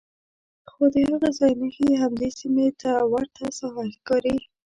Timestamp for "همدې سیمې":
2.01-2.67